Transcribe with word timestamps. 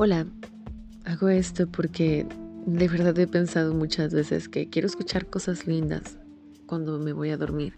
Hola, 0.00 0.28
hago 1.06 1.28
esto 1.28 1.66
porque 1.66 2.24
de 2.66 2.86
verdad 2.86 3.18
he 3.18 3.26
pensado 3.26 3.74
muchas 3.74 4.14
veces 4.14 4.48
que 4.48 4.68
quiero 4.70 4.86
escuchar 4.86 5.26
cosas 5.26 5.66
lindas 5.66 6.18
cuando 6.66 7.00
me 7.00 7.12
voy 7.12 7.30
a 7.30 7.36
dormir. 7.36 7.74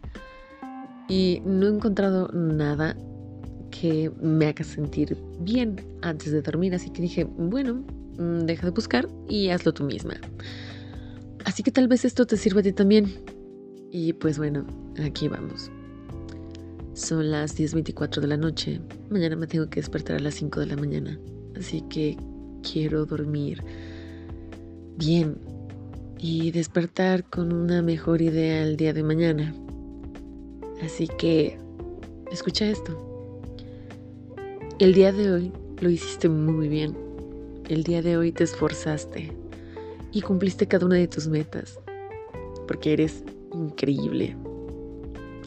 Y 1.08 1.40
no 1.46 1.66
he 1.66 1.70
encontrado 1.70 2.28
nada 2.34 2.94
que 3.70 4.12
me 4.20 4.48
haga 4.48 4.64
sentir 4.64 5.16
bien 5.38 5.76
antes 6.02 6.30
de 6.30 6.42
dormir, 6.42 6.74
así 6.74 6.90
que 6.90 7.00
dije, 7.00 7.24
bueno, 7.24 7.86
mm, 8.18 8.40
deja 8.40 8.66
de 8.66 8.72
buscar 8.72 9.08
y 9.26 9.48
hazlo 9.48 9.72
tú 9.72 9.84
misma. 9.84 10.16
Así 11.46 11.62
que 11.62 11.70
tal 11.70 11.88
vez 11.88 12.04
esto 12.04 12.26
te 12.26 12.36
sirva 12.36 12.60
a 12.60 12.64
ti 12.64 12.72
también. 12.72 13.14
Y 13.90 14.12
pues 14.12 14.36
bueno, 14.36 14.66
aquí 15.02 15.26
vamos. 15.28 15.70
Son 16.92 17.30
las 17.30 17.58
10.24 17.58 18.20
de 18.20 18.26
la 18.26 18.36
noche. 18.36 18.78
Mañana 19.08 19.36
me 19.36 19.46
tengo 19.46 19.70
que 19.70 19.80
despertar 19.80 20.16
a 20.16 20.20
las 20.20 20.34
5 20.34 20.60
de 20.60 20.66
la 20.66 20.76
mañana. 20.76 21.18
Así 21.56 21.82
que 21.82 22.16
quiero 22.62 23.06
dormir 23.06 23.62
bien 24.96 25.38
y 26.18 26.50
despertar 26.50 27.24
con 27.24 27.52
una 27.52 27.82
mejor 27.82 28.20
idea 28.20 28.62
el 28.62 28.76
día 28.76 28.92
de 28.92 29.02
mañana. 29.02 29.54
Así 30.82 31.08
que 31.08 31.58
escucha 32.30 32.66
esto. 32.66 33.06
El 34.78 34.94
día 34.94 35.12
de 35.12 35.32
hoy 35.32 35.52
lo 35.80 35.90
hiciste 35.90 36.28
muy 36.28 36.68
bien. 36.68 36.96
El 37.68 37.84
día 37.84 38.02
de 38.02 38.16
hoy 38.16 38.32
te 38.32 38.44
esforzaste 38.44 39.32
y 40.12 40.22
cumpliste 40.22 40.66
cada 40.66 40.86
una 40.86 40.96
de 40.96 41.08
tus 41.08 41.28
metas. 41.28 41.78
Porque 42.66 42.92
eres 42.92 43.24
increíble. 43.54 44.36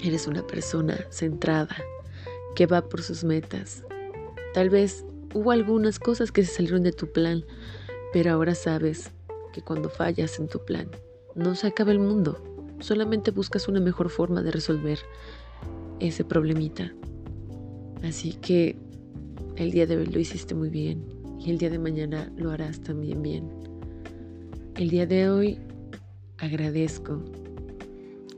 Eres 0.04 0.28
una 0.28 0.46
persona 0.46 1.00
centrada 1.10 1.76
que 2.56 2.66
va 2.66 2.88
por 2.88 3.02
sus 3.02 3.24
metas. 3.24 3.84
Tal 4.54 4.70
vez 4.70 5.06
hubo 5.34 5.52
algunas 5.52 6.00
cosas 6.00 6.32
que 6.32 6.44
se 6.46 6.54
salieron 6.54 6.84
de 6.84 6.92
tu 6.92 7.12
plan, 7.12 7.44
pero 8.12 8.32
ahora 8.32 8.56
sabes 8.56 9.12
que 9.52 9.62
cuando 9.62 9.90
fallas 9.90 10.40
en 10.40 10.48
tu 10.48 10.64
plan, 10.64 10.90
no 11.36 11.56
se 11.56 11.68
acaba 11.68 11.92
el 11.92 12.00
mundo. 12.00 12.42
Solamente 12.80 13.32
buscas 13.32 13.68
una 13.68 13.80
mejor 13.80 14.10
forma 14.10 14.42
de 14.42 14.52
resolver 14.52 15.00
ese 16.00 16.24
problemita. 16.24 16.94
Así 18.04 18.34
que 18.34 18.76
el 19.56 19.72
día 19.72 19.88
de 19.88 19.98
hoy 19.98 20.06
lo 20.08 20.20
hiciste 20.20 20.54
muy 20.54 20.70
bien 20.70 21.06
y 21.40 21.50
el 21.50 21.58
día 21.58 21.70
de 21.70 21.80
mañana 21.80 22.32
lo 22.36 22.52
harás 22.52 22.82
también 22.82 23.22
bien. 23.22 23.50
El 24.76 24.90
día 24.90 25.06
de 25.06 25.30
hoy 25.30 25.60
agradezco 26.38 27.24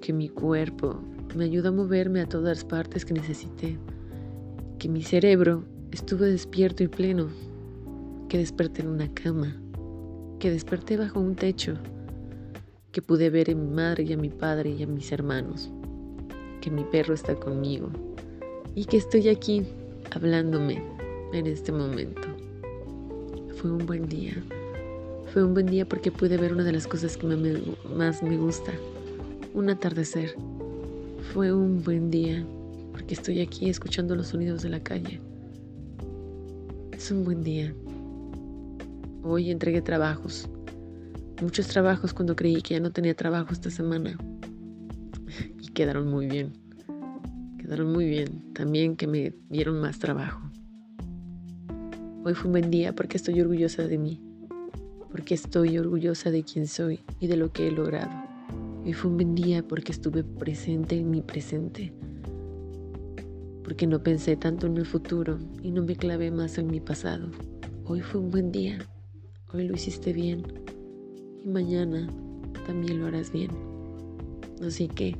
que 0.02 0.14
mi 0.14 0.30
cuerpo 0.30 1.02
me 1.36 1.46
ayuda 1.46 1.70
a 1.70 1.72
moverme 1.72 2.22
a 2.22 2.30
todas 2.30 2.58
las 2.58 2.66
partes 2.66 3.06
que 3.06 3.14
necesité, 3.14 3.78
que 4.78 4.88
mi 4.88 5.02
cerebro 5.02 5.64
estuvo 5.96 6.26
despierto 6.26 6.84
y 6.84 6.90
pleno, 6.90 7.30
que 8.28 8.38
desperté 8.38 8.82
en 8.82 8.90
una 8.90 9.08
cama, 9.14 9.56
que 10.40 10.52
desperté 10.52 10.98
bajo 10.98 11.22
un 11.22 11.36
techo, 11.36 11.76
que 12.92 13.02
pude 13.02 13.30
ver 13.30 13.50
a 13.50 13.56
mi 13.56 13.74
madre 13.74 14.04
y 14.04 14.12
a 14.12 14.18
mi 14.18 14.30
padre 14.30 14.72
y 14.72 14.84
a 14.84 14.88
mis 14.88 15.10
hermanos, 15.14 15.72
que 16.60 16.70
mi 16.70 16.84
perro 16.84 17.14
está 17.14 17.34
conmigo 17.36 17.90
y 18.76 18.84
que 18.84 18.98
estoy 18.98 19.30
aquí 19.30 19.66
hablándome 20.12 20.84
en 21.32 21.48
este 21.48 21.72
momento. 21.72 22.28
Fue 23.56 23.72
un 23.72 23.86
buen 23.86 24.09
día. 24.09 24.36
Fue 25.32 25.46
un 25.46 25.54
buen 25.54 25.68
día 25.68 25.88
porque 25.88 26.12
pude 26.12 26.36
ver 26.36 26.52
una 26.52 26.66
de 26.66 26.74
las 26.74 26.88
cosas 26.88 27.16
que 27.16 27.26
más 27.96 28.22
me 28.22 28.36
gusta, 28.36 28.74
un 29.54 29.70
atardecer. 29.70 30.36
Fue 31.34 31.54
un 31.54 31.82
buen 31.82 32.12
día 32.12 32.46
porque 32.92 33.14
estoy 33.14 33.40
aquí 33.40 33.70
escuchando 33.70 34.14
los 34.14 34.28
sonidos 34.28 34.62
de 34.62 34.70
la 34.70 34.84
calle. 34.84 35.22
Es 37.06 37.11
un 37.11 37.23
buen 37.23 37.44
día. 37.44 37.72
Hoy 39.22 39.52
entregué 39.52 39.80
trabajos. 39.80 40.50
Muchos 41.40 41.68
trabajos 41.68 42.16
cuando 42.16 42.35
creí 42.35 42.63
que 42.63 42.74
ya 42.74 42.80
no 42.80 42.90
tenía 42.91 43.13
trabajo 43.13 43.53
esta 43.53 43.69
semana. 43.69 44.18
Y 45.62 45.68
quedaron 45.68 46.09
muy 46.09 46.25
bien. 46.25 46.53
Quedaron 47.59 47.91
muy 47.94 48.06
bien. 48.06 48.52
También 48.56 48.96
que 48.96 49.06
me 49.06 49.35
dieron 49.52 49.80
más 49.80 50.00
trabajo. 50.00 50.50
Hoy 52.24 52.34
fue 52.34 52.47
un 52.47 52.53
buen 52.53 52.72
día 52.72 52.96
porque 52.96 53.18
estoy 53.18 53.40
orgullosa 53.40 53.84
de 53.84 54.00
mí. 54.00 54.19
Porque 55.12 55.35
estoy 55.35 55.78
orgullosa 55.78 56.31
de 56.31 56.41
quién 56.41 56.66
soy 56.66 57.01
y 57.19 57.28
de 57.28 57.38
lo 57.38 57.51
que 57.51 57.68
he 57.68 57.72
logrado. 57.72 58.09
Hoy 58.84 58.94
fue 58.94 59.12
un 59.12 59.18
buen 59.18 59.35
día 59.35 59.62
porque 59.62 59.91
estuve 59.91 60.24
presente 60.24 60.97
en 60.97 61.12
mi 61.12 61.22
presente 61.22 61.94
porque 63.66 63.88
no 63.88 64.02
pensé 64.02 64.38
tanto 64.38 64.68
en 64.68 64.78
el 64.78 64.86
futuro 64.86 65.40
y 65.64 65.72
no 65.72 65.81
me 65.81 65.96
clavé 65.96 66.30
más 66.30 66.59
en 66.59 66.68
mi 66.68 66.80
pasado. 66.80 67.31
Hoy 67.86 68.02
fue 68.02 68.22
un 68.22 68.30
buen 68.30 68.52
día, 68.52 68.78
hoy 69.52 69.68
lo 69.68 69.74
hiciste 69.74 70.14
bien 70.14 70.44
y 71.44 71.48
mañana 71.48 72.08
también 72.68 73.00
lo 73.00 73.08
harás 73.08 73.31
bien. 73.31 73.50
Así 74.64 74.88
que 74.88 75.18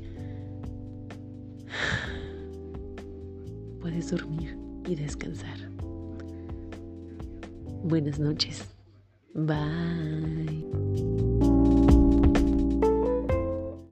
puedes 3.82 4.12
dormir 4.12 4.56
y 4.88 4.96
descansar. 4.96 5.58
Buenas 7.84 8.20
noches. 8.20 8.64
Bye. 9.34 10.75